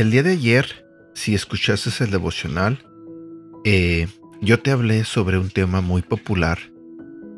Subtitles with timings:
[0.00, 2.82] El día de ayer, si escuchaste el devocional,
[3.66, 4.08] eh,
[4.40, 6.58] yo te hablé sobre un tema muy popular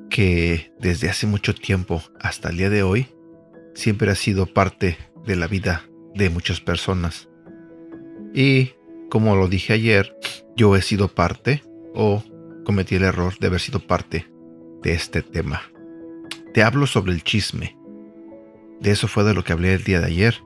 [0.09, 3.09] que desde hace mucho tiempo hasta el día de hoy
[3.75, 4.97] siempre ha sido parte
[5.27, 7.29] de la vida de muchas personas.
[8.35, 8.73] Y
[9.11, 10.17] como lo dije ayer,
[10.57, 11.63] yo he sido parte
[11.95, 12.23] o
[12.65, 14.27] cometí el error de haber sido parte
[14.83, 15.63] de este tema.
[16.55, 17.77] Te hablo sobre el chisme.
[18.81, 20.43] De eso fue de lo que hablé el día de ayer.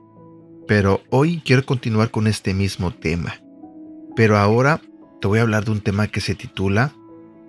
[0.67, 3.35] Pero hoy quiero continuar con este mismo tema.
[4.15, 4.81] Pero ahora
[5.21, 6.93] te voy a hablar de un tema que se titula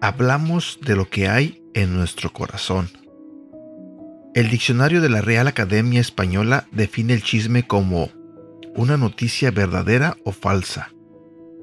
[0.01, 2.88] Hablamos de lo que hay en nuestro corazón.
[4.34, 8.10] El diccionario de la Real Academia Española define el chisme como
[8.78, 10.92] una noticia verdadera o falsa,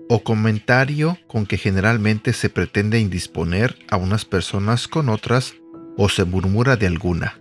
[0.09, 5.55] o comentario con que generalmente se pretende indisponer a unas personas con otras
[5.97, 7.39] o se murmura de alguna.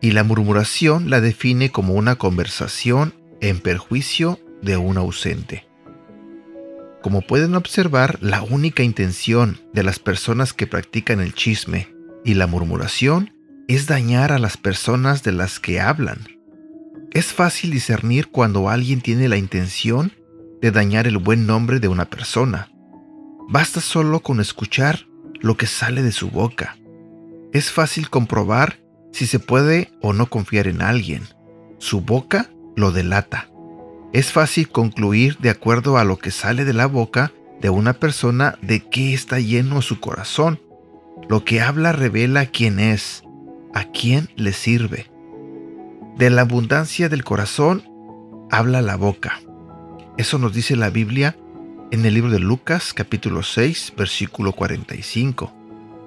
[0.00, 5.66] Y la murmuración la define como una conversación en perjuicio de un ausente.
[7.02, 11.94] Como pueden observar, la única intención de las personas que practican el chisme
[12.24, 13.34] y la murmuración
[13.68, 16.35] es dañar a las personas de las que hablan.
[17.16, 20.12] Es fácil discernir cuando alguien tiene la intención
[20.60, 22.68] de dañar el buen nombre de una persona.
[23.48, 25.06] Basta solo con escuchar
[25.40, 26.76] lo que sale de su boca.
[27.54, 28.80] Es fácil comprobar
[29.14, 31.22] si se puede o no confiar en alguien.
[31.78, 33.48] Su boca lo delata.
[34.12, 38.58] Es fácil concluir de acuerdo a lo que sale de la boca de una persona
[38.60, 40.60] de qué está lleno su corazón.
[41.30, 43.22] Lo que habla revela quién es,
[43.72, 45.15] a quién le sirve.
[46.16, 47.84] De la abundancia del corazón
[48.50, 49.38] habla la boca.
[50.16, 51.36] Eso nos dice la Biblia
[51.90, 55.52] en el libro de Lucas capítulo 6 versículo 45.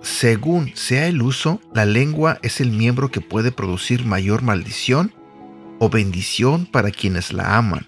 [0.01, 5.13] Según sea el uso, la lengua es el miembro que puede producir mayor maldición
[5.77, 7.85] o bendición para quienes la aman.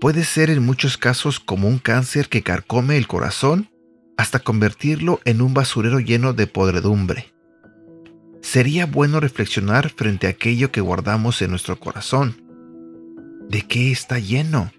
[0.00, 3.68] Puede ser en muchos casos como un cáncer que carcome el corazón
[4.16, 7.35] hasta convertirlo en un basurero lleno de podredumbre.
[8.56, 12.42] Sería bueno reflexionar frente a aquello que guardamos en nuestro corazón.
[13.50, 14.72] ¿De qué está lleno?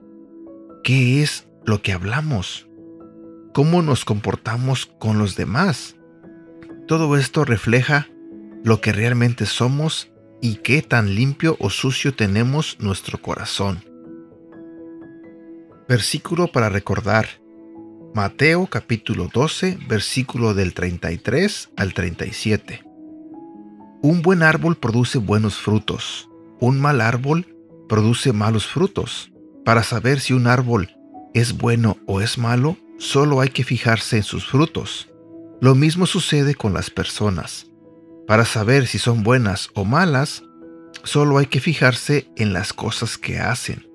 [0.83, 2.67] ¿Qué es lo que hablamos?
[3.53, 5.95] ¿Cómo nos comportamos con los demás?
[6.87, 8.07] Todo esto refleja
[8.63, 10.11] lo que realmente somos
[10.41, 13.83] y qué tan limpio o sucio tenemos nuestro corazón.
[15.87, 17.27] Versículo para recordar.
[18.15, 22.86] Mateo capítulo 12, versículo del 33 al 37.
[24.07, 26.29] Un buen árbol produce buenos frutos.
[26.61, 27.45] Un mal árbol
[27.89, 29.33] produce malos frutos.
[29.65, 30.95] Para saber si un árbol
[31.33, 35.09] es bueno o es malo, solo hay que fijarse en sus frutos.
[35.59, 37.67] Lo mismo sucede con las personas.
[38.25, 40.41] Para saber si son buenas o malas,
[41.03, 43.89] solo hay que fijarse en las cosas que hacen.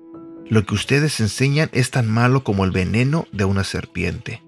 [0.47, 4.43] Lo que ustedes enseñan es tan malo como el veneno de una serpiente.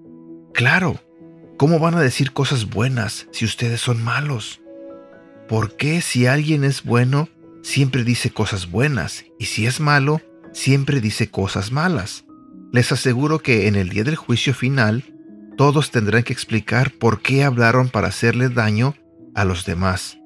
[0.54, 1.00] Claro,
[1.58, 4.62] ¿cómo van a decir cosas buenas si ustedes son malos?
[5.48, 7.30] ¿Por qué si alguien es bueno,
[7.62, 10.22] siempre dice cosas buenas y si es malo,
[10.54, 12.26] siempre dice cosas malas?
[12.72, 15.04] Les aseguro que en el día del juicio final,
[15.56, 18.96] todos tendrán que explicar por qué hablaron para hacerle daño
[19.36, 20.18] a los demás.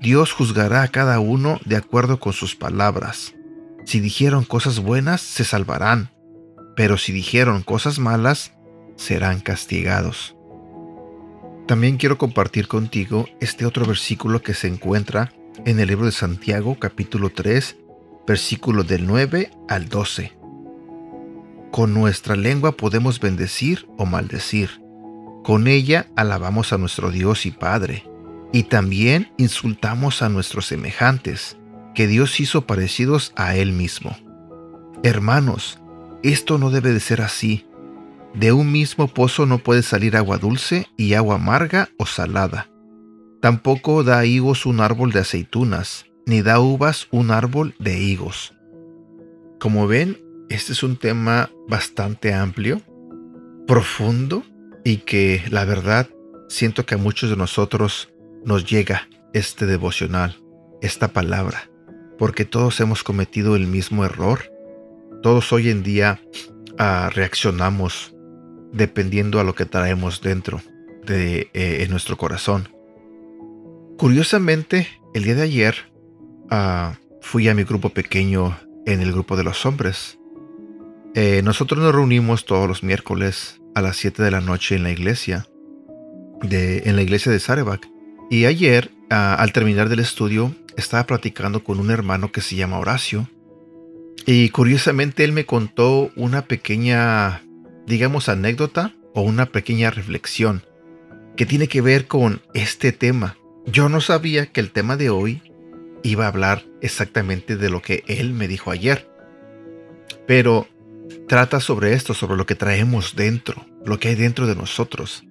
[0.00, 3.34] Dios juzgará a cada uno de acuerdo con sus palabras.
[3.86, 6.10] Si dijeron cosas buenas, se salvarán,
[6.76, 8.52] pero si dijeron cosas malas,
[8.96, 10.36] serán castigados.
[11.66, 15.32] También quiero compartir contigo este otro versículo que se encuentra
[15.64, 17.76] en el libro de Santiago capítulo 3,
[18.26, 20.32] versículo del 9 al 12.
[21.70, 24.82] Con nuestra lengua podemos bendecir o maldecir.
[25.44, 28.04] Con ella alabamos a nuestro Dios y Padre
[28.52, 31.56] y también insultamos a nuestros semejantes,
[31.94, 34.16] que Dios hizo parecidos a Él mismo.
[35.02, 35.78] Hermanos,
[36.22, 37.66] esto no debe de ser así.
[38.34, 42.68] De un mismo pozo no puede salir agua dulce y agua amarga o salada.
[43.42, 48.54] Tampoco da higos un árbol de aceitunas, ni da uvas un árbol de higos.
[49.60, 50.18] Como ven,
[50.48, 52.80] este es un tema bastante amplio,
[53.66, 54.44] profundo
[54.84, 56.08] y que la verdad
[56.48, 58.12] siento que a muchos de nosotros
[58.44, 60.36] nos llega este devocional,
[60.80, 61.70] esta palabra,
[62.18, 64.52] porque todos hemos cometido el mismo error.
[65.22, 66.20] Todos hoy en día
[66.78, 68.14] ah, reaccionamos
[68.72, 70.60] dependiendo a lo que traemos dentro
[71.06, 72.68] de eh, nuestro corazón.
[73.98, 75.74] Curiosamente, el día de ayer
[76.50, 80.18] ah, fui a mi grupo pequeño en el grupo de los hombres
[81.14, 84.90] Eh, nosotros nos reunimos todos los miércoles a las 7 de la noche en la
[84.90, 85.46] iglesia,
[86.40, 87.86] de, en la iglesia de Sarebak.
[88.30, 93.28] Y ayer, al terminar del estudio, estaba platicando con un hermano que se llama Horacio.
[94.24, 97.42] Y curiosamente él me contó una pequeña,
[97.86, 100.62] digamos, anécdota o una pequeña reflexión
[101.36, 103.36] que tiene que ver con este tema.
[103.66, 105.42] Yo no sabía que el tema de hoy
[106.02, 109.08] iba a hablar exactamente de lo que él me dijo ayer.
[110.26, 110.68] Pero
[111.28, 115.24] trata sobre esto, sobre lo que traemos dentro, lo que hay dentro de nosotros.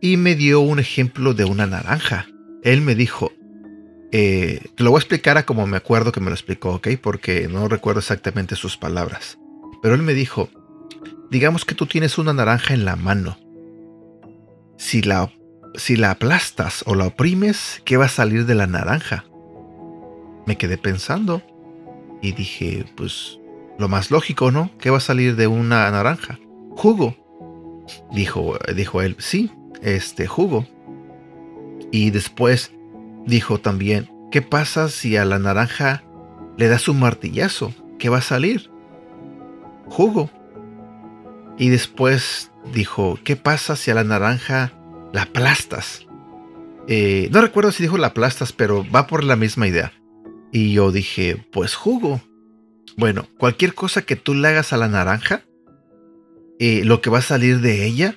[0.00, 2.26] Y me dio un ejemplo de una naranja.
[2.62, 3.32] Él me dijo,
[4.12, 6.88] eh, te lo voy a explicar a como me acuerdo que me lo explicó, ¿ok?
[7.00, 9.38] Porque no recuerdo exactamente sus palabras.
[9.82, 10.50] Pero él me dijo,
[11.30, 13.38] digamos que tú tienes una naranja en la mano.
[14.76, 15.32] Si la,
[15.74, 19.24] si la aplastas o la oprimes, ¿qué va a salir de la naranja?
[20.46, 21.42] Me quedé pensando
[22.22, 23.38] y dije, pues
[23.78, 24.70] lo más lógico, ¿no?
[24.78, 26.38] ¿Qué va a salir de una naranja?
[26.76, 27.16] Jugo.
[28.12, 29.50] Dijo, dijo él, sí,
[29.82, 30.66] este jugo.
[31.90, 32.72] Y después
[33.26, 36.02] dijo también, ¿qué pasa si a la naranja
[36.56, 37.72] le das un martillazo?
[37.98, 38.70] ¿Qué va a salir?
[39.86, 40.30] Jugo.
[41.58, 44.72] Y después dijo, ¿qué pasa si a la naranja
[45.12, 46.06] la aplastas?
[46.86, 49.92] Eh, no recuerdo si dijo la aplastas, pero va por la misma idea.
[50.52, 52.22] Y yo dije, pues jugo.
[52.96, 55.42] Bueno, cualquier cosa que tú le hagas a la naranja,
[56.58, 58.16] eh, lo que va a salir de ella,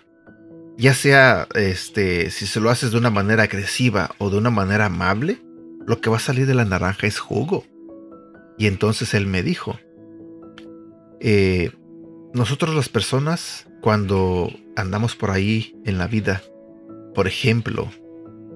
[0.78, 4.86] ya sea este, si se lo haces de una manera agresiva o de una manera
[4.86, 5.42] amable,
[5.86, 7.66] lo que va a salir de la naranja es jugo.
[8.58, 9.80] Y entonces él me dijo,
[11.20, 11.72] eh,
[12.34, 16.42] nosotros las personas, cuando andamos por ahí en la vida,
[17.14, 17.90] por ejemplo,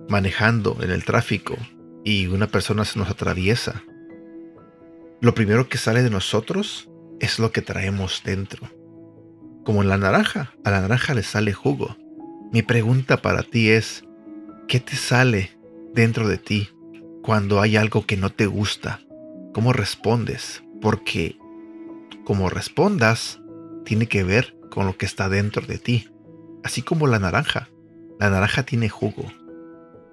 [0.08, 1.58] manejando en el tráfico
[2.04, 3.84] y una persona se nos atraviesa,
[5.20, 6.90] lo primero que sale de nosotros
[7.20, 8.70] es lo que traemos dentro.
[9.66, 11.98] Como en la naranja, a la naranja le sale jugo.
[12.54, 14.06] Mi pregunta para ti es,
[14.70, 15.58] ¿qué te sale
[15.94, 16.70] dentro de ti
[17.22, 19.02] cuando hay algo que no te gusta?
[19.54, 20.64] ¿Cómo respondes?
[20.82, 21.38] Porque
[22.24, 23.42] como respondas,
[23.86, 26.10] tiene que ver con lo que está dentro de ti.
[26.64, 27.70] Así como la naranja.
[28.20, 29.26] La naranja tiene jugo.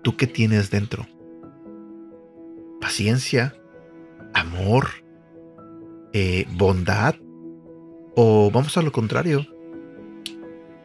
[0.03, 1.07] ¿Tú qué tienes dentro?
[2.81, 3.55] Paciencia,
[4.35, 4.89] amor,
[6.13, 7.15] eh, bondad,
[8.17, 9.47] o vamos a lo contrario,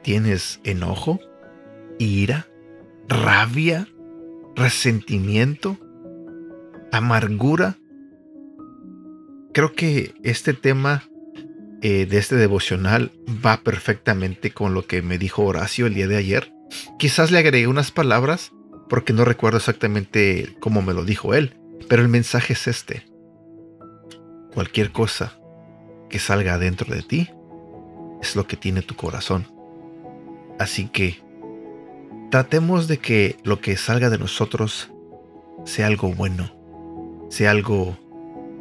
[0.04, 1.20] tienes enojo,
[1.98, 2.48] ira,
[3.08, 3.88] rabia,
[4.56, 5.78] resentimiento,
[6.92, 7.78] amargura.
[9.54, 11.04] Creo que este tema
[11.82, 13.12] eh, de este devocional
[13.46, 16.52] va perfectamente con lo que me dijo Horacio el día de ayer.
[16.98, 18.52] Quizás le agregué unas palabras
[18.90, 21.56] porque no recuerdo exactamente cómo me lo dijo él,
[21.88, 23.06] pero el mensaje es este.
[24.54, 25.38] Cualquier cosa
[26.10, 27.30] que salga dentro de ti
[28.22, 29.48] es lo que tiene tu corazón.
[30.58, 31.22] Así que
[32.32, 34.90] tratemos de que lo que salga de nosotros
[35.66, 36.56] sea algo bueno,
[37.30, 37.98] sea algo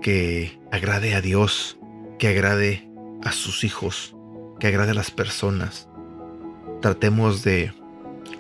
[0.03, 1.79] que agrade a Dios,
[2.19, 2.86] que agrade
[3.27, 4.15] a sus hijos,
[4.61, 5.89] que agrade a las personas.
[6.81, 7.73] Tratemos de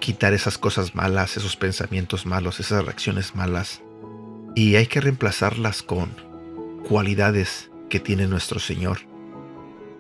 [0.01, 3.83] quitar esas cosas malas, esos pensamientos malos, esas reacciones malas
[4.57, 6.11] y hay que reemplazarlas con
[6.89, 8.99] cualidades que tiene nuestro Señor.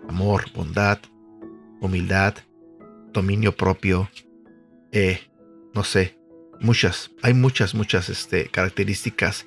[0.08, 0.98] Amor, bondad,
[1.80, 2.34] humildad,
[3.12, 4.08] dominio propio,
[4.92, 5.20] eh,
[5.74, 6.18] no sé,
[6.58, 9.44] muchas, hay muchas, muchas este, características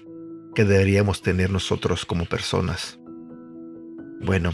[0.54, 3.00] que deberíamos tener nosotros como personas.
[4.22, 4.54] Bueno,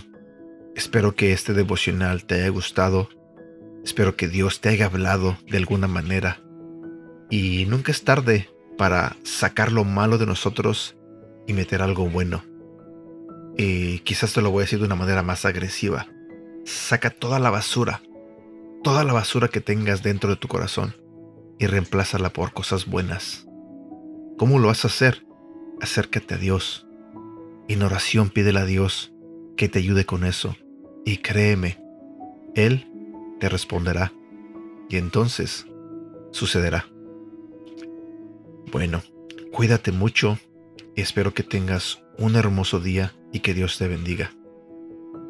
[0.75, 3.10] espero que este devocional te haya gustado,
[3.84, 6.41] espero que Dios te haya hablado de alguna manera
[7.29, 10.98] y nunca es tarde para sacar lo malo de nosotros
[11.48, 12.44] y meter algo bueno.
[13.58, 16.08] Y quizás te lo voy a decir de una manera más agresiva.
[16.65, 18.01] Saca toda la basura,
[18.84, 20.96] toda la basura que tengas dentro de tu corazón
[21.58, 23.48] y reemplázala por cosas buenas.
[24.38, 25.25] ¿Cómo lo vas a hacer?
[25.82, 26.86] Acércate a Dios.
[27.67, 29.13] En oración pídele a Dios
[29.55, 30.55] que te ayude con eso.
[31.05, 31.77] Y créeme,
[32.55, 32.88] Él
[33.39, 34.12] te responderá.
[34.89, 35.67] Y entonces
[36.31, 36.88] sucederá.
[38.71, 39.03] Bueno,
[39.51, 40.38] cuídate mucho
[40.95, 44.31] y espero que tengas un hermoso día y que Dios te bendiga.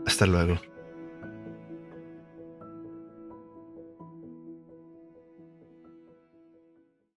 [0.06, 0.60] Hasta luego.